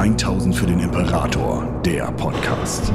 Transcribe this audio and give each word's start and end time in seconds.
1000 0.00 0.56
für 0.56 0.64
den 0.64 0.80
Imperator, 0.80 1.82
der 1.84 2.10
Podcast. 2.12 2.90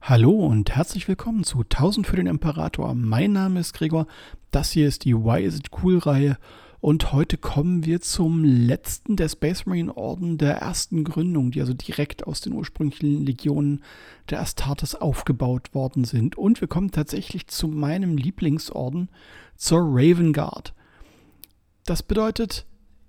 Hallo 0.00 0.30
und 0.30 0.74
herzlich 0.74 1.06
willkommen 1.08 1.44
zu 1.44 1.58
1000 1.58 2.06
für 2.06 2.16
den 2.16 2.26
Imperator. 2.26 2.94
Mein 2.94 3.32
Name 3.32 3.60
ist 3.60 3.74
Gregor, 3.74 4.06
das 4.50 4.70
hier 4.70 4.88
ist 4.88 5.04
die 5.04 5.14
Why 5.14 5.44
Is 5.44 5.58
It 5.58 5.68
Cool 5.70 5.98
Reihe 5.98 6.38
und 6.80 7.12
heute 7.12 7.36
kommen 7.36 7.84
wir 7.84 8.00
zum 8.00 8.44
letzten 8.44 9.16
der 9.16 9.28
Space 9.28 9.66
Marine 9.66 9.94
Orden 9.94 10.38
der 10.38 10.54
ersten 10.54 11.04
Gründung, 11.04 11.50
die 11.50 11.60
also 11.60 11.74
direkt 11.74 12.26
aus 12.26 12.40
den 12.40 12.54
ursprünglichen 12.54 13.26
Legionen 13.26 13.82
der 14.30 14.40
Astartes 14.40 14.94
aufgebaut 14.94 15.74
worden 15.74 16.04
sind. 16.04 16.38
Und 16.38 16.62
wir 16.62 16.68
kommen 16.68 16.92
tatsächlich 16.92 17.48
zu 17.48 17.68
meinem 17.68 18.16
Lieblingsorden, 18.16 19.10
zur 19.56 19.80
Raven 19.82 20.32
Guard. 20.32 20.72
Das 21.84 22.02
bedeutet, 22.02 22.64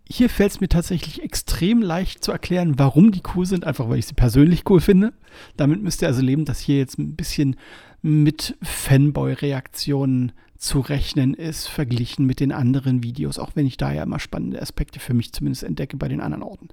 hier 0.10 0.30
fällt 0.30 0.52
es 0.52 0.62
mir 0.62 0.70
tatsächlich 0.70 1.24
extrem 1.24 1.82
leicht 1.82 2.24
zu 2.24 2.32
erklären, 2.32 2.78
warum 2.78 3.12
die 3.12 3.24
cool 3.36 3.46
sind, 3.46 3.66
einfach 3.66 3.90
weil 3.90 4.00
ich 4.00 4.06
sie 4.06 4.14
persönlich 4.14 4.70
cool 4.70 4.82
finde. 4.82 5.14
Damit 5.56 5.82
müsst 5.82 6.02
ihr 6.02 6.08
also 6.08 6.22
leben, 6.22 6.46
dass 6.46 6.60
hier 6.60 6.78
jetzt 6.78 7.00
ein 7.00 7.16
bisschen 7.16 7.56
mit 8.02 8.58
Fanboy-Reaktionen 8.62 10.34
zu 10.58 10.80
rechnen 10.80 11.34
ist, 11.34 11.68
verglichen 11.68 12.26
mit 12.26 12.40
den 12.40 12.52
anderen 12.52 13.04
Videos, 13.04 13.40
auch 13.40 13.52
wenn 13.56 13.66
ich 13.66 13.78
da 13.78 13.92
ja 13.92 14.04
immer 14.04 14.20
spannende 14.20 14.62
Aspekte 14.62 15.00
für 15.00 15.14
mich 15.14 15.34
zumindest 15.34 15.64
entdecke 15.64 15.98
bei 15.98 16.08
den 16.08 16.22
anderen 16.22 16.44
Orten. 16.44 16.70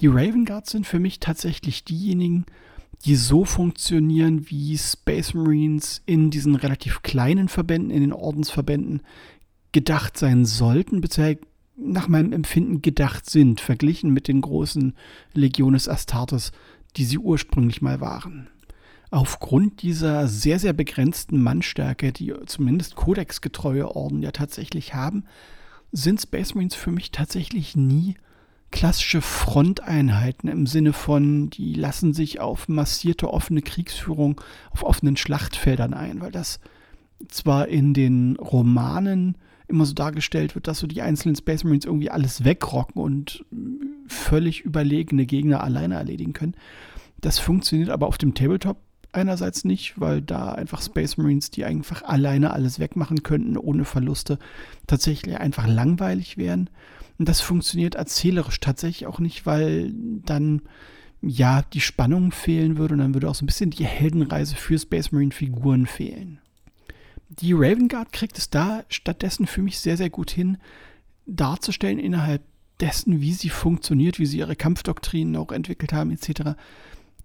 Die 0.00 0.06
Raven 0.06 0.44
Guards 0.44 0.70
sind 0.70 0.86
für 0.86 1.00
mich 1.00 1.18
tatsächlich 1.18 1.84
diejenigen, 1.84 2.46
die 3.04 3.16
so 3.16 3.44
funktionieren, 3.44 4.48
wie 4.50 4.76
Space 4.76 5.34
Marines 5.34 6.02
in 6.06 6.30
diesen 6.30 6.54
relativ 6.56 7.02
kleinen 7.02 7.48
Verbänden, 7.48 7.90
in 7.90 8.00
den 8.00 8.12
Ordensverbänden 8.12 9.02
gedacht 9.72 10.16
sein 10.16 10.44
sollten, 10.44 11.00
nach 11.78 12.08
meinem 12.08 12.32
Empfinden 12.32 12.82
gedacht 12.82 13.28
sind, 13.28 13.60
verglichen 13.60 14.12
mit 14.12 14.28
den 14.28 14.40
großen 14.40 14.94
Legiones 15.32 15.88
Astartes, 15.88 16.52
die 16.96 17.04
sie 17.04 17.18
ursprünglich 17.18 17.82
mal 17.82 18.00
waren. 18.00 18.48
Aufgrund 19.10 19.82
dieser 19.82 20.28
sehr, 20.28 20.58
sehr 20.58 20.74
begrenzten 20.74 21.42
Mannstärke, 21.42 22.12
die 22.12 22.34
zumindest 22.46 22.94
kodexgetreue 22.94 23.94
Orden 23.94 24.22
ja 24.22 24.32
tatsächlich 24.32 24.94
haben, 24.94 25.24
sind 25.92 26.20
Space 26.20 26.54
Marines 26.54 26.74
für 26.74 26.90
mich 26.90 27.10
tatsächlich 27.10 27.76
nie 27.76 28.16
klassische 28.70 29.22
Fronteinheiten 29.22 30.50
im 30.50 30.66
Sinne 30.66 30.92
von, 30.92 31.48
die 31.48 31.72
lassen 31.72 32.12
sich 32.12 32.40
auf 32.40 32.68
massierte 32.68 33.32
offene 33.32 33.62
Kriegsführung 33.62 34.40
auf 34.70 34.82
offenen 34.82 35.16
Schlachtfeldern 35.16 35.94
ein, 35.94 36.20
weil 36.20 36.32
das 36.32 36.60
zwar 37.28 37.68
in 37.68 37.94
den 37.94 38.36
Romanen 38.36 39.38
immer 39.68 39.84
so 39.84 39.94
dargestellt 39.94 40.54
wird, 40.54 40.66
dass 40.66 40.78
so 40.78 40.86
die 40.86 41.02
einzelnen 41.02 41.36
Space 41.36 41.64
Marines 41.64 41.84
irgendwie 41.84 42.10
alles 42.10 42.44
wegrocken 42.44 43.00
und 43.00 43.44
völlig 44.06 44.62
überlegene 44.62 45.26
Gegner 45.26 45.62
alleine 45.62 45.96
erledigen 45.96 46.32
können. 46.32 46.54
Das 47.20 47.38
funktioniert 47.38 47.90
aber 47.90 48.06
auf 48.06 48.18
dem 48.18 48.34
Tabletop 48.34 48.78
einerseits 49.12 49.64
nicht, 49.64 50.00
weil 50.00 50.22
da 50.22 50.52
einfach 50.52 50.82
Space 50.82 51.16
Marines, 51.16 51.50
die 51.50 51.64
einfach 51.64 52.02
alleine 52.02 52.52
alles 52.52 52.78
wegmachen 52.78 53.22
könnten, 53.22 53.56
ohne 53.56 53.84
Verluste, 53.84 54.38
tatsächlich 54.86 55.38
einfach 55.38 55.66
langweilig 55.66 56.36
wären. 56.36 56.70
Und 57.18 57.28
das 57.28 57.40
funktioniert 57.40 57.94
erzählerisch 57.94 58.60
tatsächlich 58.60 59.06
auch 59.06 59.18
nicht, 59.18 59.46
weil 59.46 59.92
dann 59.92 60.62
ja 61.20 61.62
die 61.72 61.80
Spannung 61.80 62.30
fehlen 62.30 62.78
würde 62.78 62.94
und 62.94 63.00
dann 63.00 63.14
würde 63.14 63.28
auch 63.28 63.34
so 63.34 63.44
ein 63.44 63.46
bisschen 63.46 63.70
die 63.70 63.84
Heldenreise 63.84 64.54
für 64.54 64.78
Space 64.78 65.10
Marine 65.10 65.32
Figuren 65.32 65.86
fehlen. 65.86 66.38
Die 67.28 67.52
Raven 67.52 67.88
Guard 67.88 68.12
kriegt 68.12 68.38
es 68.38 68.50
da 68.50 68.84
stattdessen 68.88 69.46
für 69.46 69.62
mich 69.62 69.80
sehr, 69.80 69.96
sehr 69.96 70.10
gut 70.10 70.30
hin, 70.30 70.58
darzustellen 71.26 71.98
innerhalb 71.98 72.42
dessen, 72.80 73.20
wie 73.20 73.32
sie 73.32 73.50
funktioniert, 73.50 74.18
wie 74.18 74.26
sie 74.26 74.38
ihre 74.38 74.56
Kampfdoktrinen 74.56 75.36
auch 75.36 75.52
entwickelt 75.52 75.92
haben, 75.92 76.10
etc., 76.10 76.56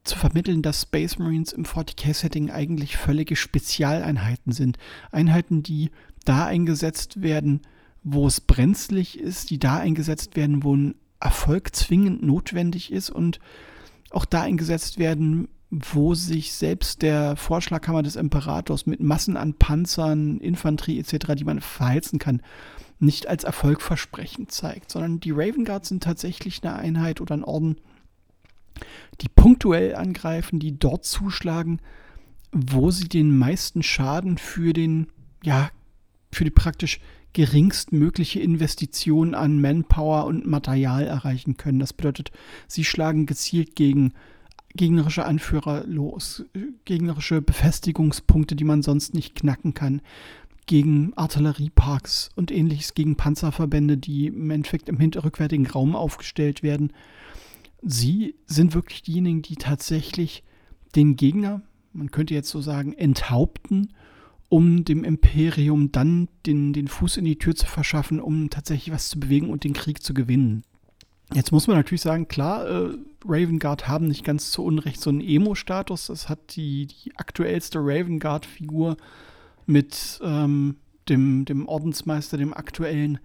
zu 0.03 0.17
vermitteln, 0.17 0.61
dass 0.61 0.81
Space 0.81 1.17
Marines 1.17 1.53
im 1.53 1.63
40k-Setting 1.63 2.51
eigentlich 2.51 2.97
völlige 2.97 3.37
Spezialeinheiten 3.37 4.51
sind. 4.51 4.77
Einheiten, 5.11 5.63
die 5.63 5.91
da 6.25 6.45
eingesetzt 6.45 7.21
werden, 7.21 7.61
wo 8.03 8.27
es 8.27 8.41
brenzlig 8.41 9.17
ist, 9.17 9.49
die 9.49 9.59
da 9.59 9.77
eingesetzt 9.77 10.35
werden, 10.35 10.63
wo 10.63 10.75
ein 10.75 10.95
Erfolg 11.21 11.73
zwingend 11.73 12.21
notwendig 12.21 12.91
ist 12.91 13.09
und 13.09 13.39
auch 14.09 14.25
da 14.25 14.41
eingesetzt 14.41 14.99
werden, 14.99 15.47
wo 15.75 16.13
sich 16.13 16.53
selbst 16.53 17.01
der 17.01 17.35
Vorschlaghammer 17.35 18.03
des 18.03 18.15
Imperators 18.15 18.85
mit 18.85 18.99
Massen 18.99 19.37
an 19.37 19.55
Panzern, 19.55 20.39
Infanterie 20.39 20.99
etc., 20.99 21.33
die 21.35 21.45
man 21.45 21.61
verheizen 21.61 22.19
kann, 22.19 22.41
nicht 22.99 23.27
als 23.27 23.43
erfolgversprechend 23.43 24.51
zeigt, 24.51 24.91
sondern 24.91 25.19
die 25.19 25.31
Raven 25.31 25.65
Guards 25.65 25.89
sind 25.89 26.03
tatsächlich 26.03 26.63
eine 26.63 26.75
Einheit 26.75 27.21
oder 27.21 27.35
ein 27.35 27.43
Orden, 27.43 27.77
die 29.21 29.29
punktuell 29.29 29.95
angreifen, 29.95 30.59
die 30.59 30.77
dort 30.77 31.05
zuschlagen, 31.05 31.79
wo 32.51 32.91
sie 32.91 33.07
den 33.07 33.35
meisten 33.35 33.81
Schaden 33.81 34.37
für 34.37 34.73
den, 34.73 35.07
ja, 35.43 35.71
für 36.31 36.43
die 36.43 36.51
praktisch 36.51 36.99
geringstmögliche 37.33 38.39
Investition 38.39 39.33
an 39.33 39.59
Manpower 39.59 40.25
und 40.25 40.45
Material 40.45 41.07
erreichen 41.07 41.57
können. 41.57 41.79
Das 41.79 41.93
bedeutet, 41.93 42.31
sie 42.67 42.83
schlagen 42.83 43.25
gezielt 43.25 43.75
gegen 43.75 44.13
gegnerische 44.75 45.25
Anführer 45.25 45.85
los, 45.85 46.45
gegnerische 46.85 47.41
Befestigungspunkte, 47.41 48.55
die 48.55 48.63
man 48.63 48.81
sonst 48.81 49.13
nicht 49.13 49.35
knacken 49.35 49.73
kann, 49.73 50.01
gegen 50.65 51.13
Artillerieparks 51.15 52.31
und 52.35 52.51
ähnliches, 52.51 52.93
gegen 52.93 53.15
Panzerverbände, 53.15 53.97
die 53.97 54.27
im 54.27 54.49
Endeffekt 54.49 54.89
im 54.89 54.97
hinterrückwärtigen 54.97 55.67
Raum 55.67 55.95
aufgestellt 55.95 56.63
werden 56.63 56.93
sie 57.83 58.35
sind 58.45 58.73
wirklich 58.73 59.03
diejenigen, 59.03 59.41
die 59.41 59.55
tatsächlich 59.55 60.43
den 60.95 61.15
Gegner, 61.15 61.61
man 61.91 62.11
könnte 62.11 62.33
jetzt 62.33 62.49
so 62.49 62.61
sagen, 62.61 62.93
enthaupten, 62.93 63.93
um 64.49 64.85
dem 64.85 65.03
Imperium 65.03 65.91
dann 65.91 66.29
den, 66.45 66.73
den 66.73 66.87
Fuß 66.87 67.17
in 67.17 67.25
die 67.25 67.37
Tür 67.37 67.55
zu 67.55 67.65
verschaffen, 67.65 68.19
um 68.19 68.49
tatsächlich 68.49 68.93
was 68.93 69.09
zu 69.09 69.19
bewegen 69.19 69.49
und 69.49 69.63
den 69.63 69.73
Krieg 69.73 70.03
zu 70.03 70.13
gewinnen. 70.13 70.63
Jetzt 71.33 71.51
muss 71.51 71.67
man 71.67 71.77
natürlich 71.77 72.01
sagen, 72.01 72.27
klar, 72.27 72.69
äh, 72.69 72.97
Raven 73.25 73.59
Guard 73.59 73.87
haben 73.87 74.07
nicht 74.07 74.23
ganz 74.23 74.51
zu 74.51 74.63
Unrecht 74.63 75.01
so 75.01 75.09
einen 75.09 75.21
Emo-Status. 75.21 76.07
Das 76.07 76.29
hat 76.29 76.55
die, 76.55 76.87
die 76.87 77.15
aktuellste 77.15 77.79
Raven 77.79 78.19
Guard-Figur 78.19 78.97
mit 79.65 80.19
ähm, 80.23 80.77
dem, 81.09 81.45
dem 81.45 81.67
Ordensmeister, 81.67 82.37
dem 82.37 82.53
aktuellen, 82.53 83.19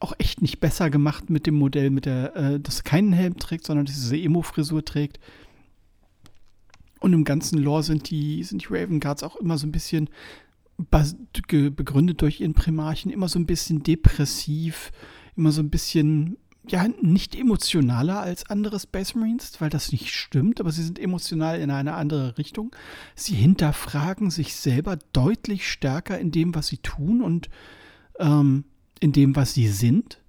auch 0.00 0.14
echt 0.18 0.42
nicht 0.42 0.60
besser 0.60 0.90
gemacht 0.90 1.30
mit 1.30 1.46
dem 1.46 1.54
Modell, 1.54 1.90
mit 1.90 2.06
der, 2.06 2.36
äh, 2.36 2.60
das 2.60 2.84
keinen 2.84 3.12
Helm 3.12 3.38
trägt, 3.38 3.66
sondern 3.66 3.86
diese 3.86 4.16
Emo-Frisur 4.16 4.84
trägt. 4.84 5.20
Und 7.00 7.12
im 7.12 7.24
ganzen 7.24 7.58
Lore 7.58 7.82
sind 7.82 8.10
die, 8.10 8.42
sind 8.44 8.62
die 8.62 8.68
Raven 8.70 9.00
Guards 9.00 9.22
auch 9.22 9.36
immer 9.36 9.58
so 9.58 9.66
ein 9.66 9.72
bisschen 9.72 10.08
begründet 10.78 12.22
durch 12.22 12.40
ihren 12.40 12.54
Primarchen, 12.54 13.12
immer 13.12 13.28
so 13.28 13.38
ein 13.38 13.46
bisschen 13.46 13.82
depressiv, 13.82 14.90
immer 15.36 15.52
so 15.52 15.62
ein 15.62 15.70
bisschen, 15.70 16.36
ja, 16.68 16.86
nicht 17.00 17.34
emotionaler 17.34 18.20
als 18.20 18.48
andere 18.48 18.78
Space 18.78 19.14
Marines, 19.14 19.60
weil 19.60 19.70
das 19.70 19.90
nicht 19.90 20.14
stimmt, 20.14 20.60
aber 20.60 20.70
sie 20.70 20.84
sind 20.84 20.98
emotional 20.98 21.60
in 21.60 21.70
eine 21.70 21.94
andere 21.94 22.38
Richtung. 22.38 22.74
Sie 23.16 23.34
hinterfragen 23.34 24.30
sich 24.30 24.54
selber 24.54 24.96
deutlich 25.12 25.68
stärker 25.68 26.18
in 26.18 26.30
dem, 26.30 26.54
was 26.54 26.68
sie 26.68 26.78
tun 26.78 27.20
und 27.20 27.50
ähm, 28.18 28.64
in 29.00 29.12
dem, 29.12 29.34
was 29.34 29.54
sie 29.54 29.68
sind. 29.68 30.20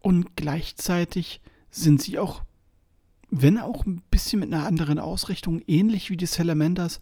Und 0.00 0.34
gleichzeitig 0.34 1.42
sind 1.70 2.00
sie 2.00 2.18
auch, 2.18 2.42
wenn 3.30 3.58
auch 3.58 3.84
ein 3.84 4.02
bisschen 4.10 4.40
mit 4.40 4.52
einer 4.52 4.66
anderen 4.66 4.98
Ausrichtung, 4.98 5.62
ähnlich 5.66 6.08
wie 6.08 6.16
die 6.16 6.26
Salamanders, 6.26 7.00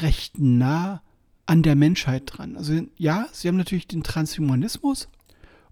recht 0.00 0.38
nah 0.38 1.02
an 1.46 1.62
der 1.62 1.76
Menschheit 1.76 2.24
dran. 2.26 2.56
Also 2.56 2.80
ja, 2.96 3.26
sie 3.32 3.46
haben 3.46 3.56
natürlich 3.56 3.86
den 3.86 4.02
Transhumanismus 4.02 5.08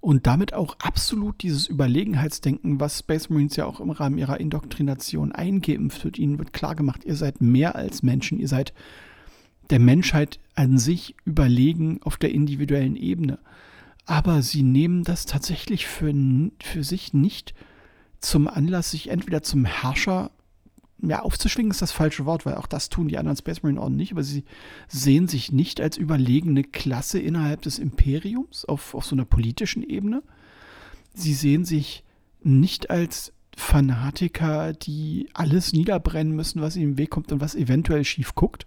und 0.02 0.26
damit 0.26 0.52
auch 0.52 0.76
absolut 0.80 1.42
dieses 1.42 1.66
Überlegenheitsdenken, 1.66 2.78
was 2.78 2.98
Space 2.98 3.30
Marines 3.30 3.56
ja 3.56 3.64
auch 3.64 3.80
im 3.80 3.88
Rahmen 3.90 4.18
ihrer 4.18 4.38
Indoktrination 4.38 5.32
eingeimpft 5.32 6.04
wird. 6.04 6.18
Ihnen 6.18 6.38
wird 6.38 6.52
klargemacht, 6.52 7.04
ihr 7.06 7.16
seid 7.16 7.40
mehr 7.40 7.74
als 7.76 8.02
Menschen, 8.02 8.38
ihr 8.38 8.48
seid 8.48 8.74
der 9.70 9.78
Menschheit 9.78 10.38
an 10.54 10.76
sich 10.76 11.16
überlegen 11.24 12.00
auf 12.02 12.18
der 12.18 12.32
individuellen 12.32 12.96
Ebene 12.96 13.38
aber 14.06 14.42
sie 14.42 14.62
nehmen 14.62 15.04
das 15.04 15.26
tatsächlich 15.26 15.86
für, 15.86 16.12
für 16.62 16.84
sich 16.84 17.14
nicht 17.14 17.54
zum 18.20 18.48
Anlass, 18.48 18.92
sich 18.92 19.08
entweder 19.08 19.42
zum 19.42 19.64
Herrscher 19.64 20.30
ja, 21.02 21.20
aufzuschwingen 21.20 21.70
ist 21.70 21.82
das 21.82 21.92
falsche 21.92 22.24
Wort, 22.26 22.46
weil 22.46 22.54
auch 22.54 22.66
das 22.66 22.88
tun 22.88 23.08
die 23.08 23.18
anderen 23.18 23.36
Space 23.36 23.62
Marine 23.62 23.80
Orden 23.80 23.96
nicht, 23.96 24.12
aber 24.12 24.22
sie 24.22 24.44
sehen 24.88 25.28
sich 25.28 25.52
nicht 25.52 25.80
als 25.80 25.96
überlegene 25.96 26.62
Klasse 26.64 27.18
innerhalb 27.18 27.62
des 27.62 27.78
Imperiums 27.78 28.64
auf, 28.64 28.94
auf 28.94 29.04
so 29.04 29.14
einer 29.16 29.24
politischen 29.24 29.82
Ebene. 29.82 30.22
Sie 31.14 31.34
sehen 31.34 31.64
sich 31.64 32.04
nicht 32.42 32.90
als 32.90 33.32
Fanatiker, 33.56 34.72
die 34.72 35.28
alles 35.34 35.72
niederbrennen 35.72 36.34
müssen, 36.34 36.62
was 36.62 36.76
ihnen 36.76 36.92
im 36.92 36.98
Weg 36.98 37.10
kommt 37.10 37.32
und 37.32 37.40
was 37.40 37.54
eventuell 37.54 38.04
schief 38.04 38.34
guckt, 38.34 38.66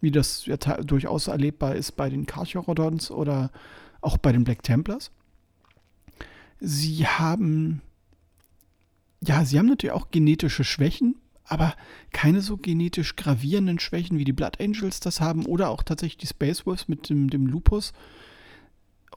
wie 0.00 0.10
das 0.10 0.46
ja 0.46 0.56
durchaus 0.56 1.28
erlebbar 1.28 1.76
ist 1.76 1.92
bei 1.92 2.10
den 2.10 2.26
Karchorodons 2.26 3.10
oder 3.10 3.50
auch 4.00 4.18
bei 4.18 4.32
den 4.32 4.44
Black 4.44 4.62
Templars. 4.62 5.10
Sie 6.60 7.06
haben 7.06 7.82
ja, 9.20 9.44
sie 9.44 9.58
haben 9.58 9.66
natürlich 9.66 9.94
auch 9.94 10.10
genetische 10.10 10.64
Schwächen, 10.64 11.16
aber 11.48 11.74
keine 12.12 12.42
so 12.42 12.56
genetisch 12.56 13.16
gravierenden 13.16 13.78
Schwächen 13.78 14.18
wie 14.18 14.24
die 14.24 14.32
Blood 14.32 14.60
Angels 14.60 15.00
das 15.00 15.20
haben 15.20 15.46
oder 15.46 15.70
auch 15.70 15.82
tatsächlich 15.82 16.18
die 16.18 16.26
Space 16.26 16.66
Wolves 16.66 16.88
mit 16.88 17.08
dem, 17.08 17.30
dem 17.30 17.46
Lupus. 17.46 17.92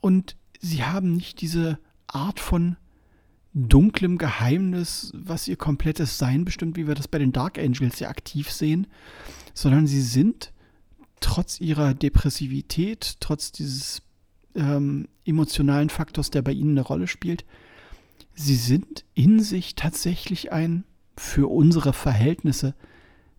Und 0.00 0.36
sie 0.58 0.82
haben 0.82 1.12
nicht 1.12 1.40
diese 1.42 1.78
Art 2.06 2.40
von 2.40 2.76
dunklem 3.54 4.16
Geheimnis, 4.16 5.12
was 5.14 5.46
ihr 5.46 5.56
komplettes 5.56 6.16
Sein 6.16 6.44
bestimmt, 6.44 6.76
wie 6.76 6.86
wir 6.86 6.94
das 6.94 7.06
bei 7.06 7.18
den 7.18 7.32
Dark 7.32 7.58
Angels 7.58 8.00
ja 8.00 8.08
aktiv 8.08 8.50
sehen, 8.50 8.86
sondern 9.52 9.86
sie 9.86 10.00
sind 10.00 10.52
trotz 11.20 11.60
ihrer 11.60 11.92
Depressivität, 11.92 13.16
trotz 13.20 13.52
dieses 13.52 14.02
ähm, 14.54 15.06
emotionalen 15.26 15.90
Faktors, 15.90 16.30
der 16.30 16.42
bei 16.42 16.52
ihnen 16.52 16.72
eine 16.72 16.86
Rolle 16.86 17.06
spielt, 17.06 17.44
sie 18.34 18.56
sind 18.56 19.04
in 19.14 19.40
sich 19.40 19.74
tatsächlich 19.74 20.50
ein 20.50 20.84
für 21.16 21.50
unsere 21.50 21.92
Verhältnisse 21.92 22.74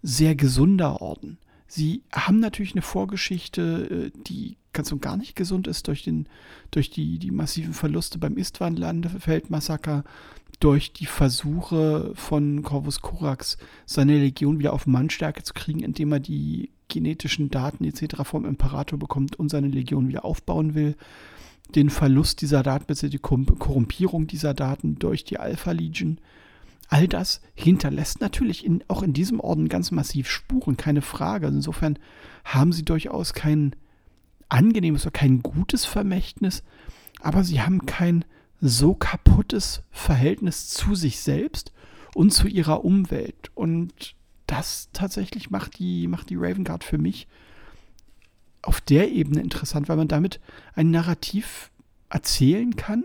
sehr 0.01 0.35
gesunder 0.35 1.01
Orden. 1.01 1.37
Sie 1.67 2.03
haben 2.13 2.39
natürlich 2.39 2.73
eine 2.73 2.81
Vorgeschichte, 2.81 4.11
äh, 4.15 4.19
die 4.27 4.57
ganz 4.73 4.91
und 4.91 5.01
gar 5.01 5.17
nicht 5.17 5.35
gesund 5.35 5.67
ist 5.67 5.87
durch, 5.87 6.03
den, 6.03 6.27
durch 6.71 6.89
die, 6.89 7.19
die 7.19 7.31
massiven 7.31 7.73
Verluste 7.73 8.17
beim 8.17 8.37
Istvan-Feldmassaker, 8.37 10.03
durch 10.59 10.93
die 10.93 11.05
Versuche 11.05 12.11
von 12.15 12.63
Corvus 12.63 13.01
Corax, 13.01 13.57
seine 13.85 14.17
Legion 14.17 14.59
wieder 14.59 14.73
auf 14.73 14.87
Mannstärke 14.87 15.43
zu 15.43 15.53
kriegen, 15.53 15.81
indem 15.81 16.11
er 16.11 16.19
die 16.19 16.69
genetischen 16.87 17.49
Daten 17.49 17.85
etc. 17.85 18.23
vom 18.23 18.45
Imperator 18.45 18.99
bekommt 18.99 19.35
und 19.35 19.49
seine 19.49 19.67
Legion 19.67 20.07
wieder 20.07 20.25
aufbauen 20.25 20.75
will. 20.75 20.95
Den 21.75 21.89
Verlust 21.89 22.41
dieser 22.41 22.61
Daten, 22.61 22.85
bzw. 22.85 23.09
die 23.09 23.19
Korrumpierung 23.19 24.27
dieser 24.27 24.53
Daten 24.53 24.99
durch 24.99 25.23
die 25.23 25.39
Alpha 25.39 25.71
Legion. 25.71 26.19
All 26.93 27.07
das 27.07 27.41
hinterlässt 27.55 28.21
natürlich 28.21 28.63
in, 28.63 28.83
auch 28.87 29.01
in 29.01 29.13
diesem 29.13 29.39
Orden 29.39 29.67
ganz 29.67 29.89
massiv 29.89 30.29
Spuren, 30.29 30.77
keine 30.77 31.01
Frage. 31.01 31.47
Also 31.47 31.57
insofern 31.57 31.97
haben 32.45 32.71
sie 32.71 32.85
durchaus 32.85 33.33
kein 33.33 33.75
angenehmes 34.47 35.03
oder 35.03 35.11
kein 35.11 35.41
gutes 35.41 35.85
Vermächtnis, 35.85 36.61
aber 37.19 37.43
sie 37.43 37.61
haben 37.61 37.87
kein 37.87 38.25
so 38.61 38.93
kaputtes 38.93 39.81
Verhältnis 39.89 40.67
zu 40.67 40.93
sich 40.93 41.19
selbst 41.21 41.73
und 42.13 42.31
zu 42.31 42.47
ihrer 42.47 42.85
Umwelt. 42.85 43.49
Und 43.55 44.13
das 44.45 44.89
tatsächlich 44.93 45.49
macht 45.49 45.79
die, 45.79 46.05
macht 46.05 46.29
die 46.29 46.37
Raven 46.37 46.63
Guard 46.63 46.83
für 46.83 46.99
mich 46.99 47.27
auf 48.61 48.81
der 48.81 49.11
Ebene 49.11 49.41
interessant, 49.41 49.89
weil 49.89 49.97
man 49.97 50.09
damit 50.09 50.39
ein 50.75 50.91
Narrativ 50.91 51.71
erzählen 52.09 52.75
kann, 52.75 53.03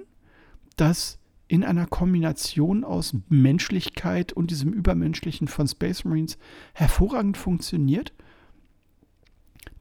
das 0.76 1.19
in 1.49 1.65
einer 1.65 1.87
Kombination 1.87 2.85
aus 2.85 3.15
Menschlichkeit 3.29 4.33
und 4.33 4.50
diesem 4.50 4.73
Übermenschlichen 4.73 5.49
von 5.49 5.67
Space 5.67 6.05
Marines 6.05 6.39
hervorragend 6.75 7.39
funktioniert, 7.39 8.12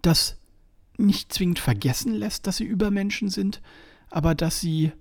das 0.01 0.37
nicht 0.97 1.33
zwingend 1.33 1.59
vergessen 1.59 2.13
lässt, 2.13 2.47
dass 2.47 2.57
sie 2.57 2.63
Übermenschen 2.63 3.29
sind, 3.29 3.61
aber 4.09 4.33
dass 4.33 4.61
sie 4.61 4.93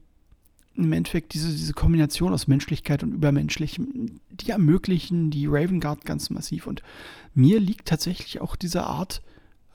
im 0.74 0.92
Endeffekt 0.92 1.32
diese, 1.32 1.50
diese 1.50 1.72
Kombination 1.72 2.32
aus 2.32 2.48
Menschlichkeit 2.48 3.02
und 3.02 3.12
Übermenschlichem, 3.12 4.20
die 4.30 4.50
ermöglichen 4.50 5.30
die 5.30 5.46
Raven 5.46 5.80
Guard 5.80 6.04
ganz 6.04 6.28
massiv. 6.30 6.66
Und 6.66 6.82
mir 7.34 7.60
liegt 7.60 7.88
tatsächlich 7.88 8.40
auch 8.40 8.56
diese 8.56 8.84
Art 8.84 9.22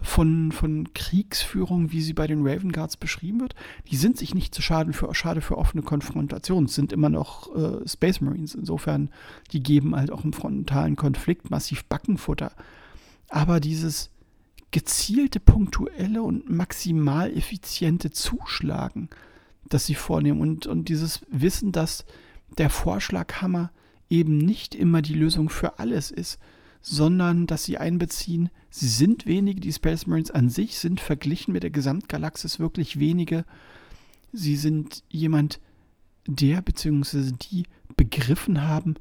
von, 0.02 0.52
von 0.52 0.94
Kriegsführung, 0.94 1.92
wie 1.92 2.02
sie 2.02 2.14
bei 2.14 2.28
den 2.28 2.46
Raven 2.46 2.72
Guards 2.72 2.98
beschrieben 2.98 3.40
wird. 3.40 3.56
Die 3.90 3.96
sind 3.96 4.18
sich 4.18 4.34
nicht 4.34 4.54
zu 4.56 4.62
schaden 4.62 4.94
für, 4.94 5.14
schade 5.14 5.42
für 5.42 5.58
offene 5.58 5.84
Konfrontationen, 5.84 6.66
es 6.66 6.76
sind 6.76 6.92
immer 6.92 7.10
noch 7.10 7.56
äh, 7.56 7.88
Space 7.88 8.22
Marines. 8.22 8.56
Insofern, 8.56 9.10
die 9.52 9.62
geben 9.62 9.96
halt 9.96 10.12
auch 10.12 10.24
im 10.24 10.34
frontalen 10.34 10.96
Konflikt 10.96 11.52
massiv 11.52 11.86
Backenfutter. 11.86 12.52
Aber 13.30 13.60
dieses 13.60 14.10
gezielte, 14.72 15.40
punktuelle 15.40 16.24
und 16.24 16.50
maximal 16.50 17.32
effiziente 17.32 18.12
Zuschlagen, 18.12 19.10
das 19.68 19.86
sie 19.86 19.96
vornehmen 19.96 20.42
und, 20.42 20.66
und 20.66 20.90
dieses 20.90 21.26
Wissen, 21.30 21.72
dass 21.72 22.06
der 22.58 22.70
Vorschlaghammer 22.70 23.72
eben 24.10 24.38
nicht 24.38 24.76
immer 24.76 25.02
die 25.02 25.14
Lösung 25.14 25.50
für 25.50 25.80
alles 25.80 26.12
ist, 26.12 26.40
sondern 26.82 27.48
dass 27.48 27.64
sie 27.64 27.78
einbeziehen, 27.78 28.50
sie 28.70 28.88
sind 28.88 29.26
wenige, 29.26 29.62
die 29.62 29.74
Space 29.74 30.08
Marines 30.08 30.32
an 30.32 30.50
sich 30.50 30.78
sind 30.78 31.00
verglichen 31.00 31.54
mit 31.54 31.64
der 31.64 31.70
Gesamtgalaxis 31.70 32.60
wirklich 32.60 33.00
wenige. 33.00 33.46
Sie 34.34 34.56
sind 34.56 35.04
jemand, 35.10 35.60
der 36.28 36.62
bzw. 36.62 37.32
die 37.52 37.66
begriffen 37.96 38.62
haben, 38.64 38.96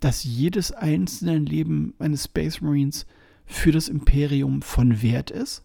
dass 0.00 0.24
jedes 0.24 0.72
einzelne 0.72 1.38
Leben 1.38 1.94
eines 1.98 2.24
Space 2.24 2.60
Marines 2.60 3.06
für 3.46 3.72
das 3.72 3.88
Imperium 3.88 4.62
von 4.62 5.02
Wert 5.02 5.30
ist 5.30 5.64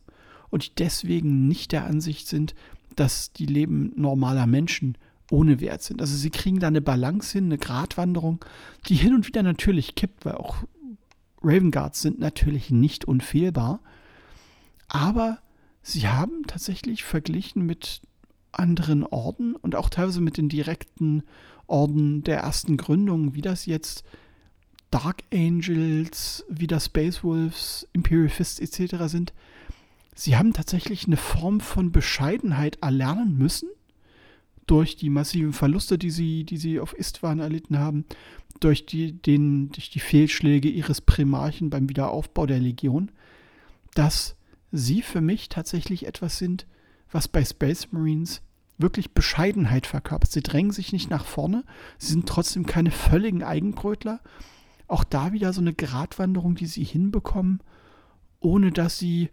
und 0.50 0.65
die 0.65 0.71
deswegen 0.77 1.47
nicht 1.47 1.71
der 1.71 1.85
Ansicht 1.85 2.27
sind, 2.27 2.53
dass 2.95 3.31
die 3.33 3.45
Leben 3.45 3.94
normaler 3.95 4.47
Menschen 4.47 4.97
ohne 5.31 5.62
Wert 5.62 5.81
sind. 5.81 6.01
Also 6.01 6.15
sie 6.15 6.29
kriegen 6.29 6.59
da 6.59 6.68
eine 6.68 6.81
Balance 6.81 7.31
hin, 7.31 7.45
eine 7.45 7.57
Gratwanderung, 7.57 8.44
die 8.88 8.95
hin 8.95 9.15
und 9.15 9.27
wieder 9.27 9.44
natürlich 9.44 9.95
kippt, 9.95 10.25
weil 10.25 10.35
auch 10.35 10.57
Raven 11.44 11.72
Guards 11.72 12.02
sind 12.02 12.20
natürlich 12.20 12.70
nicht 12.70 13.06
unfehlbar. 13.06 13.80
Aber 14.88 15.40
sie 15.82 16.08
haben 16.08 16.46
tatsächlich 16.48 17.04
verglichen 17.04 17.66
mit 17.66 18.02
anderen 18.52 19.06
Orden 19.06 19.56
und 19.56 19.76
auch 19.76 19.90
teilweise 19.90 20.22
mit 20.22 20.38
den 20.38 20.50
direkten 20.50 21.24
Orden 21.68 22.24
der 22.24 22.40
ersten 22.40 22.78
Gründung, 22.78 23.34
wie 23.34 23.42
das 23.42 23.66
jetzt 23.66 24.04
Dark 24.92 25.24
Angels, 25.34 26.46
wie 26.50 26.68
das 26.68 26.88
Space 26.88 27.24
Wolves, 27.24 27.88
Imperial 27.94 28.28
Fists 28.28 28.60
etc. 28.60 29.06
sind, 29.06 29.34
sie 30.14 30.36
haben 30.36 30.52
tatsächlich 30.52 31.08
eine 31.08 31.18
Form 31.18 31.62
von 31.62 31.94
Bescheidenheit 31.94 32.78
erlernen 32.82 33.38
müssen 33.38 33.70
durch 34.68 34.98
die 34.98 35.10
massiven 35.10 35.54
Verluste, 35.54 35.98
die 35.98 36.12
sie, 36.12 36.44
die 36.44 36.58
sie 36.58 36.80
auf 36.80 36.94
Istvan 36.94 37.40
erlitten 37.40 37.80
haben, 37.80 38.06
durch 38.62 38.86
die, 38.86 39.13
den, 39.13 39.72
durch 39.72 39.90
die 39.90 40.00
Fehlschläge 40.00 40.69
ihres 40.69 41.02
Primarchen 41.02 41.69
beim 41.69 41.90
Wiederaufbau 41.90 42.46
der 42.46 42.60
Legion, 42.60 43.12
dass 43.94 44.36
sie 44.72 45.02
für 45.02 45.19
mich 45.19 45.50
tatsächlich 45.50 46.06
etwas 46.06 46.38
sind, 46.38 46.66
was 47.12 47.28
bei 47.28 47.44
Space 47.44 47.92
Marines 47.92 48.42
wirklich 48.78 49.13
Bescheidenheit 49.13 49.86
verkörpert. 49.86 50.31
Sie 50.31 50.42
drängen 50.42 50.72
sich 50.72 50.94
nicht 50.94 51.10
nach 51.10 51.25
vorne, 51.25 51.63
sie 51.98 52.08
sind 52.08 52.28
trotzdem 52.28 52.66
keine 52.66 52.92
völligen 52.92 53.44
Eigenbrötler. 53.44 54.22
Auch 54.88 55.04
da 55.04 55.33
wieder 55.33 55.54
so 55.54 55.62
eine 55.62 55.74
Gratwanderung, 55.74 56.56
die 56.56 56.66
sie 56.66 56.83
hinbekommen, 56.83 57.62
ohne 58.40 58.71
dass 58.71 58.97
sie 58.97 59.30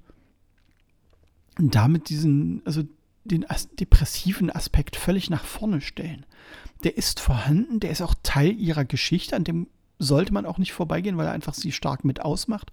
damit 1.58 2.08
diesen, 2.08 2.62
also 2.64 2.84
den 3.24 3.44
depressiven 3.78 4.50
Aspekt 4.50 4.96
völlig 4.96 5.30
nach 5.30 5.44
vorne 5.44 5.80
stellen. 5.80 6.24
Der 6.84 6.96
ist 6.96 7.20
vorhanden, 7.20 7.80
der 7.80 7.90
ist 7.90 8.02
auch 8.02 8.14
Teil 8.22 8.58
ihrer 8.58 8.84
Geschichte, 8.84 9.34
an 9.34 9.44
dem 9.44 9.66
sollte 9.98 10.32
man 10.32 10.46
auch 10.46 10.58
nicht 10.58 10.72
vorbeigehen, 10.72 11.16
weil 11.16 11.26
er 11.26 11.32
einfach 11.32 11.54
sie 11.54 11.72
stark 11.72 12.04
mit 12.04 12.20
ausmacht. 12.20 12.70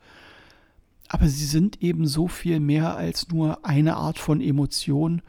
Aber 1.07 1.27
sie 1.27 1.45
sind 1.45 1.81
eben 1.81 2.07
so 2.07 2.27
viel 2.27 2.59
mehr 2.59 2.95
als 2.95 3.29
nur 3.29 3.65
eine 3.65 3.95
Art 3.95 4.19
von 4.19 4.41
Emotion 4.41 5.21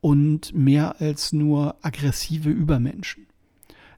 und 0.00 0.52
mehr 0.54 1.00
als 1.00 1.32
nur 1.32 1.76
aggressive 1.82 2.50
Übermenschen. 2.50 3.26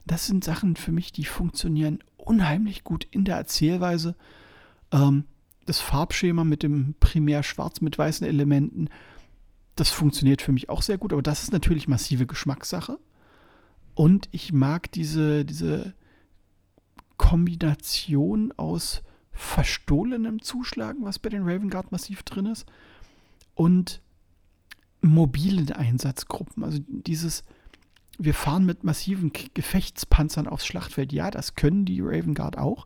Das 0.05 0.27
sind 0.27 0.43
Sachen 0.43 0.75
für 0.75 0.91
mich, 0.91 1.11
die 1.11 1.25
funktionieren 1.25 1.99
unheimlich 2.17 2.83
gut 2.83 3.07
in 3.09 3.25
der 3.25 3.37
Erzählweise. 3.37 4.15
Ähm, 4.91 5.25
das 5.65 5.79
Farbschema 5.79 6.43
mit 6.43 6.61
dem 6.61 6.93
primär 6.99 7.41
schwarz 7.41 7.81
mit 7.81 7.97
weißen 7.97 8.25
Elementen, 8.25 8.89
das 9.75 9.89
funktioniert 9.89 10.41
für 10.41 10.51
mich 10.51 10.69
auch 10.69 10.81
sehr 10.81 10.97
gut, 10.97 11.11
aber 11.11 11.21
das 11.21 11.43
ist 11.43 11.51
natürlich 11.51 11.87
massive 11.87 12.25
Geschmackssache. 12.25 12.99
Und 13.95 14.29
ich 14.31 14.53
mag 14.53 14.91
diese, 14.91 15.45
diese 15.45 15.93
Kombination 17.17 18.51
aus 18.57 19.01
verstohlenem 19.31 20.41
Zuschlagen, 20.41 21.03
was 21.03 21.19
bei 21.19 21.29
den 21.29 21.43
Raven 21.43 21.69
Guard 21.69 21.91
massiv 21.91 22.23
drin 22.23 22.45
ist, 22.45 22.65
und 23.53 24.01
mobilen 25.01 25.71
Einsatzgruppen. 25.71 26.63
Also 26.63 26.79
dieses, 26.87 27.43
wir 28.17 28.33
fahren 28.33 28.65
mit 28.65 28.83
massiven 28.83 29.31
Gefechtspanzern 29.53 30.47
aufs 30.47 30.65
Schlachtfeld. 30.65 31.13
Ja, 31.13 31.31
das 31.31 31.55
können 31.55 31.85
die 31.85 32.01
Raven 32.01 32.33
Guard 32.33 32.57
auch. 32.57 32.85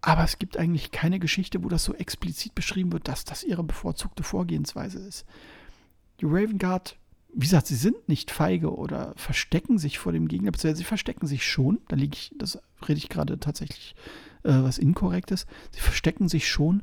Aber 0.00 0.22
es 0.22 0.38
gibt 0.38 0.56
eigentlich 0.56 0.92
keine 0.92 1.18
Geschichte, 1.18 1.64
wo 1.64 1.68
das 1.68 1.84
so 1.84 1.94
explizit 1.94 2.54
beschrieben 2.54 2.92
wird, 2.92 3.08
dass 3.08 3.24
das 3.24 3.42
ihre 3.42 3.64
bevorzugte 3.64 4.22
Vorgehensweise 4.22 5.00
ist. 5.00 5.26
Die 6.20 6.26
Raven 6.26 6.58
Guard, 6.58 6.96
wie 7.34 7.46
gesagt, 7.46 7.66
sie 7.66 7.76
sind 7.76 8.08
nicht 8.08 8.30
feige 8.30 8.74
oder 8.74 9.12
verstecken 9.16 9.78
sich 9.78 9.98
vor 9.98 10.12
dem 10.12 10.28
Gegner, 10.28 10.50
beziehungsweise 10.50 10.78
sie 10.78 10.84
verstecken 10.84 11.26
sich 11.26 11.46
schon. 11.46 11.80
Da 11.88 11.96
liege 11.96 12.14
ich, 12.14 12.32
das 12.36 12.58
rede 12.86 12.98
ich 12.98 13.08
gerade 13.08 13.38
tatsächlich 13.38 13.94
äh, 14.44 14.52
was 14.52 14.78
Inkorrektes. 14.78 15.46
Sie 15.72 15.80
verstecken 15.80 16.28
sich 16.28 16.48
schon, 16.48 16.82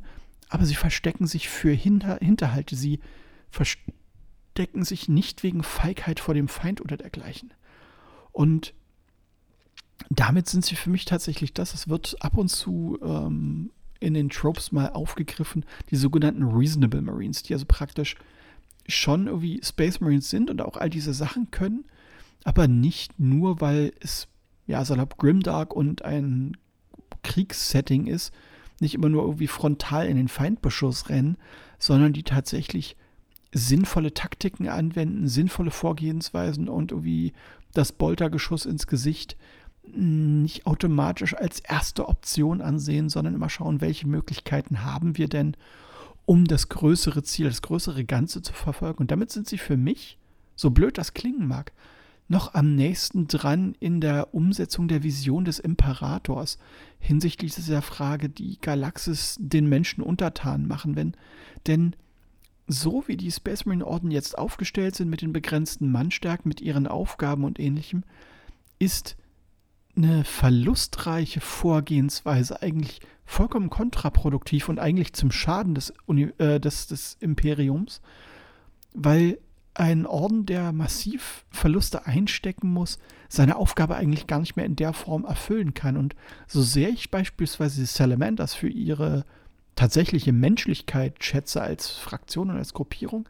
aber 0.49 0.65
sie 0.65 0.75
verstecken 0.75 1.27
sich 1.27 1.49
für 1.49 1.71
Hinter 1.71 2.19
Hinterhalte. 2.21 2.75
Sie 2.75 2.99
verstecken 3.49 4.83
sich 4.83 5.09
nicht 5.09 5.43
wegen 5.43 5.63
Feigheit 5.63 6.19
vor 6.19 6.33
dem 6.33 6.47
Feind 6.47 6.79
oder 6.81 6.97
dergleichen. 6.97 7.53
Und 8.31 8.73
damit 10.09 10.47
sind 10.47 10.65
sie 10.65 10.75
für 10.75 10.89
mich 10.89 11.05
tatsächlich 11.05 11.53
das. 11.53 11.73
Es 11.73 11.89
wird 11.89 12.17
ab 12.19 12.37
und 12.37 12.49
zu 12.49 12.99
ähm, 13.01 13.71
in 13.99 14.13
den 14.13 14.29
Tropes 14.29 14.71
mal 14.71 14.89
aufgegriffen, 14.89 15.65
die 15.89 15.95
sogenannten 15.95 16.43
Reasonable 16.43 17.01
Marines, 17.01 17.43
die 17.43 17.53
also 17.53 17.65
praktisch 17.65 18.15
schon 18.87 19.27
irgendwie 19.27 19.59
Space 19.63 19.99
Marines 19.99 20.29
sind 20.29 20.49
und 20.49 20.61
auch 20.61 20.77
all 20.77 20.89
diese 20.89 21.13
Sachen 21.13 21.51
können, 21.51 21.85
aber 22.43 22.67
nicht 22.67 23.19
nur, 23.19 23.61
weil 23.61 23.93
es 23.99 24.27
ja 24.67 24.83
salopp 24.85 25.17
Grimdark 25.17 25.73
und 25.73 26.03
ein 26.03 26.57
Kriegssetting 27.23 28.07
ist, 28.07 28.33
nicht 28.79 28.93
immer 28.93 29.09
nur 29.09 29.23
irgendwie 29.23 29.47
frontal 29.47 30.07
in 30.07 30.17
den 30.17 30.27
Feindbeschuss 30.27 31.09
rennen, 31.09 31.37
sondern 31.79 32.13
die 32.13 32.23
tatsächlich 32.23 32.95
sinnvolle 33.53 34.13
Taktiken 34.13 34.67
anwenden, 34.67 35.27
sinnvolle 35.27 35.71
Vorgehensweisen 35.71 36.67
und 36.67 36.91
irgendwie 36.91 37.33
das 37.73 37.91
Boltergeschuss 37.91 38.65
ins 38.65 38.85
Gesicht 38.85 39.37
nicht 39.93 40.65
automatisch 40.65 41.35
als 41.35 41.59
erste 41.59 42.07
Option 42.09 42.61
ansehen, 42.61 43.09
sondern 43.09 43.35
immer 43.35 43.49
schauen, 43.49 43.81
welche 43.81 44.07
Möglichkeiten 44.07 44.83
haben 44.83 45.17
wir 45.17 45.27
denn, 45.27 45.55
um 46.25 46.46
das 46.46 46.70
größere 46.70 47.24
Ziel, 47.24 47.48
das 47.48 47.62
größere 47.62 48.05
Ganze 48.05 48.41
zu 48.41 48.53
verfolgen. 48.53 49.00
Und 49.00 49.12
damit 49.12 49.32
sind 49.32 49.48
sie 49.48 49.58
für 49.58 49.77
mich, 49.77 50.17
so 50.55 50.72
blöd 50.72 50.98
das 50.98 51.13
klingen 51.13 51.48
mag, 51.48 51.72
noch 52.27 52.55
am 52.55 52.74
nächsten 52.75 53.27
dran 53.27 53.75
in 53.79 54.01
der 54.01 54.34
Umsetzung 54.34 54.88
der 54.88 55.03
Vision 55.03 55.46
des 55.46 55.60
Imperators 55.60 56.58
hinsichtlich 57.00 57.53
dieser 57.53 57.84
Frage, 57.84 58.29
die 58.29 58.60
Galaxis 58.60 59.38
den 59.39 59.70
Menschen 59.70 60.01
untertan 60.01 60.67
machen, 60.67 60.96
wenn 60.96 61.15
denn 61.67 61.96
so 62.67 63.03
wie 63.05 63.15
die 63.15 63.32
Space 63.32 63.65
Marine 63.65 63.86
Orden 63.86 64.10
jetzt 64.10 64.38
aufgestellt 64.38 64.96
sind 64.96 65.10
mit 65.10 65.22
den 65.22 65.34
begrenzten 65.34 65.91
Mannstärken, 65.91 66.50
mit 66.50 66.62
ihren 66.62 66.88
Aufgaben 66.88 67.44
und 67.44 67.60
ähnlichem, 67.60 68.03
ist 68.79 69.17
eine 69.95 70.23
verlustreiche 70.23 71.41
Vorgehensweise 71.41 72.61
eigentlich 72.61 72.99
vollkommen 73.25 73.69
kontraproduktiv 73.69 74.69
und 74.69 74.79
eigentlich 74.79 75.13
zum 75.13 75.31
Schaden 75.31 75.75
des, 75.75 75.93
Uni 76.05 76.31
äh, 76.37 76.59
des, 76.59 76.87
des 76.87 77.17
Imperiums, 77.19 78.01
weil 78.93 79.39
ein 79.73 80.05
Orden, 80.05 80.45
der 80.45 80.71
massiv 80.71 81.45
Verluste 81.49 82.05
einstecken 82.05 82.71
muss, 82.71 82.97
seine 83.27 83.57
Aufgabe 83.57 83.95
eigentlich 83.95 84.25
gar 84.25 84.39
nicht 84.39 84.55
mehr 84.55 84.65
in 84.65 84.77
der 84.77 84.93
Form 84.93 85.25
erfüllen 85.25 85.73
kann. 85.73 85.97
Und 85.97 86.15
so 86.47 86.61
sehr 86.61 86.89
ich 86.89 87.11
beispielsweise 87.11 87.81
die 87.81 87.85
Salamanders 87.85 88.53
für 88.53 88.69
ihre 88.69 89.25
tatsächliche 89.75 90.31
Menschlichkeit 90.31 91.21
schätze 91.23 91.61
als 91.61 91.89
Fraktion 91.89 92.49
und 92.49 92.57
als 92.57 92.73
Gruppierung, 92.73 93.27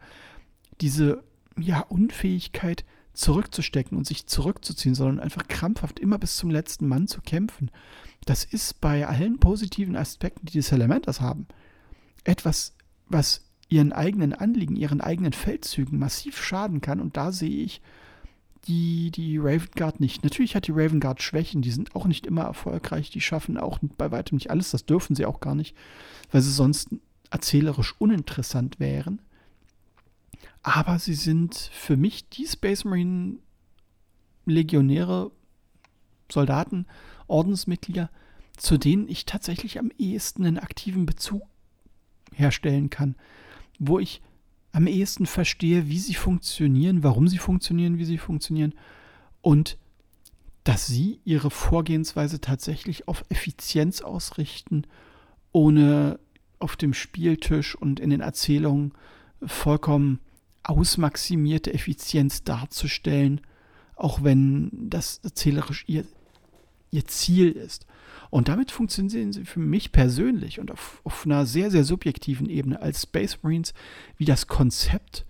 diese 0.80 1.24
ja, 1.58 1.80
Unfähigkeit, 1.80 2.84
zurückzustecken 3.16 3.96
und 3.96 4.06
sich 4.06 4.26
zurückzuziehen, 4.26 4.94
sondern 4.94 5.20
einfach 5.20 5.48
krampfhaft 5.48 5.98
immer 5.98 6.18
bis 6.18 6.36
zum 6.36 6.50
letzten 6.50 6.86
Mann 6.86 7.08
zu 7.08 7.20
kämpfen. 7.20 7.70
Das 8.24 8.44
ist 8.44 8.80
bei 8.80 9.06
allen 9.06 9.38
positiven 9.38 9.96
Aspekten, 9.96 10.46
die 10.46 10.52
die 10.52 10.62
Salamanders 10.62 11.20
haben, 11.20 11.46
etwas, 12.24 12.74
was 13.08 13.42
ihren 13.68 13.92
eigenen 13.92 14.32
Anliegen, 14.32 14.76
ihren 14.76 15.00
eigenen 15.00 15.32
Feldzügen 15.32 15.98
massiv 15.98 16.42
schaden 16.42 16.80
kann. 16.80 17.00
Und 17.00 17.16
da 17.16 17.32
sehe 17.32 17.64
ich 17.64 17.80
die, 18.66 19.10
die 19.10 19.38
Raven 19.38 19.70
Guard 19.74 20.00
nicht. 20.00 20.22
Natürlich 20.24 20.54
hat 20.54 20.66
die 20.66 20.72
Raven 20.72 21.00
Guard 21.00 21.22
Schwächen, 21.22 21.62
die 21.62 21.70
sind 21.70 21.94
auch 21.94 22.06
nicht 22.06 22.26
immer 22.26 22.42
erfolgreich, 22.42 23.10
die 23.10 23.20
schaffen 23.20 23.56
auch 23.56 23.78
bei 23.96 24.10
weitem 24.10 24.36
nicht 24.36 24.50
alles, 24.50 24.70
das 24.70 24.86
dürfen 24.86 25.14
sie 25.14 25.24
auch 25.24 25.40
gar 25.40 25.54
nicht, 25.54 25.76
weil 26.32 26.42
sie 26.42 26.52
sonst 26.52 26.90
erzählerisch 27.30 27.94
uninteressant 27.98 28.78
wären. 28.80 29.20
Aber 30.66 30.98
sie 30.98 31.14
sind 31.14 31.54
für 31.54 31.96
mich 31.96 32.28
die 32.28 32.44
Space 32.44 32.84
Marine 32.84 33.38
Legionäre, 34.46 35.30
Soldaten, 36.28 36.86
Ordensmitglieder, 37.28 38.10
zu 38.56 38.76
denen 38.76 39.06
ich 39.06 39.26
tatsächlich 39.26 39.78
am 39.78 39.92
ehesten 39.96 40.44
einen 40.44 40.58
aktiven 40.58 41.06
Bezug 41.06 41.42
herstellen 42.34 42.90
kann, 42.90 43.14
wo 43.78 44.00
ich 44.00 44.22
am 44.72 44.88
ehesten 44.88 45.26
verstehe, 45.26 45.88
wie 45.88 46.00
sie 46.00 46.14
funktionieren, 46.14 47.04
warum 47.04 47.28
sie 47.28 47.38
funktionieren, 47.38 47.98
wie 47.98 48.04
sie 48.04 48.18
funktionieren 48.18 48.74
und 49.42 49.78
dass 50.64 50.88
sie 50.88 51.20
ihre 51.24 51.52
Vorgehensweise 51.52 52.40
tatsächlich 52.40 53.06
auf 53.06 53.24
Effizienz 53.28 54.00
ausrichten, 54.00 54.82
ohne 55.52 56.18
auf 56.58 56.74
dem 56.74 56.92
Spieltisch 56.92 57.76
und 57.76 58.00
in 58.00 58.10
den 58.10 58.20
Erzählungen 58.20 58.94
vollkommen 59.44 60.18
ausmaximierte 60.68 61.72
Effizienz 61.72 62.44
darzustellen, 62.44 63.40
auch 63.94 64.22
wenn 64.22 64.70
das 64.72 65.20
erzählerisch 65.22 65.84
ihr, 65.86 66.04
ihr 66.90 67.06
Ziel 67.06 67.52
ist. 67.52 67.86
Und 68.30 68.48
damit 68.48 68.70
funktionieren 68.70 69.32
sie 69.32 69.44
für 69.44 69.60
mich 69.60 69.92
persönlich 69.92 70.58
und 70.58 70.70
auf, 70.70 71.00
auf 71.04 71.24
einer 71.24 71.46
sehr, 71.46 71.70
sehr 71.70 71.84
subjektiven 71.84 72.48
Ebene 72.48 72.82
als 72.82 73.02
Space 73.02 73.38
Marines, 73.42 73.72
wie 74.16 74.24
das 74.24 74.46
Konzept 74.46 75.24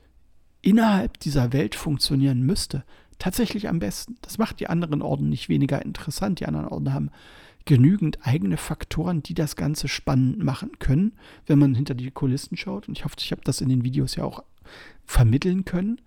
innerhalb 0.63 1.21
dieser 1.21 1.53
Welt 1.53 1.75
funktionieren 1.75 2.43
müsste, 2.43 2.85
tatsächlich 3.19 3.69
am 3.69 3.79
besten. 3.79 4.17
Das 4.23 4.39
macht 4.39 4.61
die 4.61 4.69
anderen 4.69 5.03
Orden 5.03 5.29
nicht 5.29 5.49
weniger 5.49 5.85
interessant. 5.85 6.41
Die 6.41 6.47
anderen 6.47 6.67
Orden 6.67 6.93
haben 6.93 7.11
genügend 7.67 8.19
eigene 8.27 8.57
Faktoren, 8.57 9.23
die 9.23 9.35
das 9.35 9.57
Ganze 9.57 9.89
spannend 9.89 10.43
machen 10.43 10.79
können, 10.79 11.13
wenn 11.47 11.59
man 11.59 11.75
hinter 11.75 11.95
die 11.95 12.11
Kulissen 12.11 12.57
schaut. 12.57 12.89
Und 12.89 12.97
ich 12.97 13.05
hoffe, 13.05 13.17
ich 13.19 13.33
habe 13.33 13.43
das 13.45 13.61
in 13.61 13.69
den 13.69 13.85
Videos 13.85 14.17
ja 14.17 14.25
auch 14.25 14.43
vermitteln 15.05 15.65
können. 15.65 16.01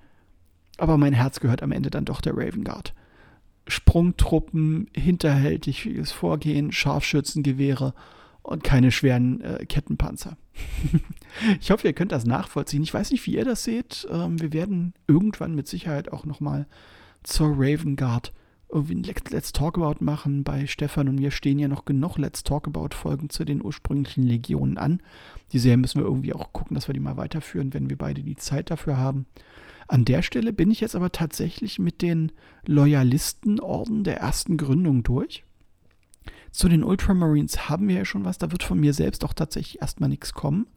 Aber 0.78 0.98
mein 0.98 1.14
Herz 1.14 1.40
gehört 1.40 1.62
am 1.62 1.72
Ende 1.72 1.90
dann 1.90 2.06
doch 2.06 2.22
der 2.22 2.36
Raven 2.36 2.64
Guard. 2.64 2.94
Sprungtruppen, 3.68 4.90
hinterhältiges 4.96 6.12
Vorgehen, 6.12 6.72
Scharfschützengewehre 6.72 7.94
und 8.42 8.64
keine 8.64 8.92
schweren 8.92 9.42
äh, 9.42 9.66
Kettenpanzer. 9.66 10.38
ich 11.60 11.70
hoffe, 11.70 11.88
ihr 11.88 11.94
könnt 11.94 12.12
das 12.12 12.26
nachvollziehen. 12.26 12.82
Ich 12.82 12.94
weiß 12.94 13.12
nicht, 13.12 13.26
wie 13.28 13.36
ihr 13.36 13.46
das 13.46 13.64
seht. 13.64 14.08
Ähm, 14.10 14.42
wir 14.42 14.54
werden 14.54 14.94
irgendwann 15.08 15.54
mit 15.54 15.68
Sicherheit 15.68 16.12
auch 16.12 16.26
nochmal 16.26 16.68
zur 17.24 17.50
Raven 17.58 17.96
Guard 17.96 18.34
irgendwie 18.72 18.96
ein 18.96 19.16
Let's 19.32 19.52
Talk 19.52 19.78
About 19.78 20.04
machen. 20.04 20.44
Bei 20.44 20.68
Stefan 20.68 21.10
und 21.10 21.16
mir 21.16 21.32
stehen 21.32 21.60
ja 21.60 21.68
noch 21.68 21.86
genug 21.86 22.18
Let's 22.18 22.44
Talk 22.44 22.68
About 22.68 22.96
Folgen 22.96 23.30
zu 23.30 23.44
den 23.44 23.64
ursprünglichen 23.64 24.24
Legionen 24.24 24.78
an. 24.78 25.02
Die 25.52 25.60
Serie 25.60 25.78
müssen 25.78 26.00
wir 26.00 26.06
irgendwie 26.06 26.34
auch 26.34 26.54
gucken, 26.54 26.76
dass 26.76 26.88
wir 26.88 26.94
die 26.94 27.00
mal 27.00 27.18
weiterführen, 27.18 27.74
wenn 27.74 27.90
wir 27.90 27.98
beide 27.98 28.24
die 28.24 28.36
Zeit 28.36 28.72
dafür 28.72 28.98
haben. 28.98 29.26
An 29.88 30.06
der 30.06 30.22
Stelle 30.22 30.54
bin 30.54 30.70
ich 30.70 30.82
jetzt 30.82 30.96
aber 30.96 31.12
tatsächlich 31.12 31.80
mit 31.80 32.02
den 32.02 32.32
Loyalistenorden 32.66 34.04
der 34.04 34.18
ersten 34.18 34.58
Gründung 34.58 35.04
durch. 35.04 35.44
Zu 36.52 36.70
den 36.70 36.84
Ultramarines 36.84 37.70
haben 37.70 37.88
wir 37.88 37.96
ja 37.96 38.06
schon 38.06 38.26
was, 38.26 38.38
da 38.38 38.52
wird 38.52 38.64
von 38.64 38.80
mir 38.80 38.94
selbst 38.94 39.26
auch 39.26 39.34
tatsächlich 39.34 39.82
erstmal 39.82 40.10
nichts 40.10 40.34
kommen. 40.34 40.68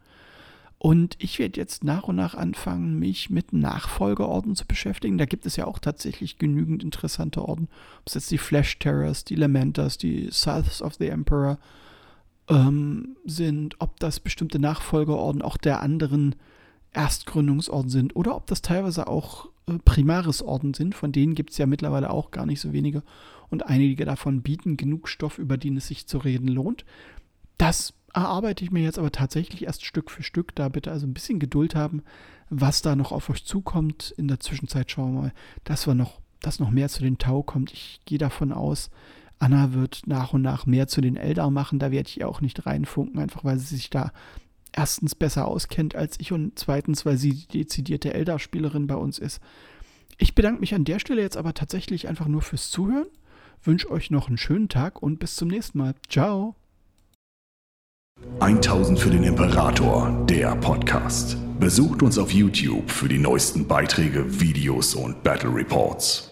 Und 0.79 1.17
ich 1.21 1.39
werde 1.39 1.61
jetzt 1.61 1.85
nach 1.85 2.05
und 2.05 2.17
nach 2.17 2.35
anfangen, 2.35 2.99
mich 2.99 3.31
mit 3.31 3.53
Nachfolgeorden 3.53 4.57
zu 4.57 4.67
beschäftigen. 4.67 5.17
Da 5.17 5.27
gibt 5.27 5.47
es 5.47 5.55
ja 5.55 5.67
auch 5.67 5.79
tatsächlich 5.79 6.39
genügend 6.39 6.83
interessante 6.83 7.47
Orden. 7.47 7.69
Ob 8.01 8.09
es 8.09 8.15
jetzt 8.15 8.31
die 8.33 8.39
Flash 8.39 8.81
Terrors, 8.81 9.25
die 9.25 9.37
Lamenters, 9.37 9.97
die 9.97 10.29
Souths 10.33 10.83
of 10.83 10.95
the 10.95 11.07
Emperor 11.07 11.59
ähm, 12.53 13.17
sind, 13.25 13.77
ob 13.79 13.99
das 13.99 14.21
bestimmte 14.21 14.59
Nachfolgeorden 14.59 15.43
auch 15.43 15.57
der 15.57 15.81
anderen 15.81 16.35
Erstgründungsorden 16.93 17.91
sind 17.91 18.15
oder 18.15 18.37
ob 18.37 18.47
das 18.47 18.61
teilweise 18.63 19.07
auch 19.07 19.49
äh, 19.67 19.79
Primarisorden 19.85 20.75
sind. 20.75 20.95
Von 20.95 21.13
denen 21.13 21.35
gibt 21.35 21.51
es 21.51 21.59
ja 21.59 21.67
mittlerweile 21.67 22.11
auch 22.11 22.31
gar 22.31 22.47
nicht 22.47 22.61
so 22.61 22.73
wenige. 22.73 23.03
Und 23.49 23.67
einige 23.67 24.05
davon 24.05 24.43
bieten 24.43 24.77
genug 24.77 25.09
Stoff, 25.09 25.39
über 25.39 25.57
den 25.57 25.77
es 25.77 25.89
sich 25.89 26.07
zu 26.07 26.19
reden 26.19 26.49
lohnt. 26.49 26.85
Das 27.59 27.95
erarbeite 28.15 28.65
ich 28.65 28.71
mir 28.71 28.83
jetzt 28.83 28.99
aber 28.99 29.13
tatsächlich 29.13 29.65
erst 29.65 29.85
Stück 29.85 30.11
für 30.11 30.23
Stück. 30.23 30.55
Da 30.55 30.69
bitte 30.69 30.91
also 30.91 31.07
ein 31.07 31.15
bisschen 31.15 31.39
Geduld 31.39 31.75
haben, 31.75 32.03
was 32.51 32.83
da 32.83 32.97
noch 32.97 33.13
auf 33.13 33.31
euch 33.31 33.45
zukommt. 33.45 34.13
In 34.17 34.29
der 34.29 34.41
Zwischenzeit 34.41 34.91
schauen 34.91 35.15
wir 35.15 35.21
mal, 35.21 35.33
dass 35.65 35.87
wir 35.87 35.95
noch, 35.95 36.21
dass 36.41 36.61
noch 36.61 36.71
mehr 36.71 36.89
zu 36.89 37.03
den 37.03 37.19
Tau 37.19 37.43
kommt. 37.43 37.73
Ich 37.73 38.01
gehe 38.05 38.19
davon 38.19 38.53
aus, 38.53 38.91
Anna 39.43 39.73
wird 39.73 40.03
nach 40.07 40.33
und 40.33 40.43
nach 40.43 40.67
mehr 40.67 40.87
zu 40.87 41.01
den 41.01 41.17
Eldar 41.17 41.51
machen. 41.51 41.81
Da 41.81 41.91
werde 41.91 42.09
ich 42.09 42.25
auch 42.25 42.41
nicht 42.41 42.65
reinfunken, 42.65 43.19
einfach 43.19 43.43
weil 43.43 43.59
sie 43.59 43.75
sich 43.75 43.91
da 43.91 44.13
erstens 44.71 45.17
besser 45.17 45.49
auskennt 45.49 45.97
als 45.97 46.21
ich 46.21 46.31
und 46.31 46.57
zweitens, 46.57 47.05
weil 47.05 47.17
sie 47.17 47.35
die 47.35 47.59
dezidierte 47.59 48.15
Eldar-Spielerin 48.15 48.87
bei 48.87 48.95
uns 48.95 49.19
ist. 49.19 49.41
Ich 50.17 50.37
bedanke 50.37 50.61
mich 50.61 50.77
an 50.77 50.85
der 50.85 51.01
Stelle 51.01 51.23
jetzt 51.23 51.37
aber 51.37 51.55
tatsächlich 51.55 52.07
einfach 52.07 52.29
nur 52.29 52.41
fürs 52.41 52.71
Zuhören. 52.71 53.09
Wünsche 53.65 53.91
euch 53.91 54.13
noch 54.13 54.29
einen 54.29 54.39
schönen 54.39 54.69
Tag 54.69 55.03
und 55.03 55.19
bis 55.19 55.35
zum 55.35 55.49
nächsten 55.49 55.79
Mal. 55.79 55.95
Ciao. 56.09 56.55
1000 58.39 58.97
für 58.97 59.11
den 59.11 59.25
Imperator, 59.25 60.25
der 60.29 60.55
Podcast. 60.55 61.37
Besucht 61.59 62.05
uns 62.05 62.17
auf 62.17 62.31
YouTube 62.31 62.89
für 62.89 63.09
die 63.09 63.19
neuesten 63.19 63.67
Beiträge, 63.67 64.41
Videos 64.41 64.95
und 64.95 65.25
Battle 65.25 65.53
Reports. 65.53 66.32